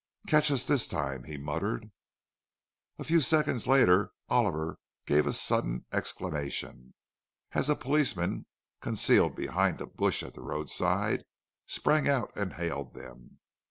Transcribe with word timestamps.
"Catch 0.25 0.49
us 0.49 0.65
this 0.65 0.87
time!" 0.87 1.25
he 1.25 1.37
muttered. 1.37 1.91
A 2.97 3.03
few 3.03 3.21
seconds 3.21 3.67
later 3.67 4.09
Oliver 4.29 4.79
gave 5.05 5.27
a 5.27 5.31
sudden 5.31 5.85
exclamation, 5.91 6.95
as 7.51 7.69
a 7.69 7.75
policeman, 7.75 8.47
concealed 8.81 9.35
behind 9.35 9.79
a 9.79 9.85
bush 9.85 10.23
at 10.23 10.33
the 10.33 10.41
roadside, 10.41 11.23
sprang 11.67 12.07
out 12.09 12.35
and 12.35 12.53
hailed 12.53 12.93
them. 12.93 13.41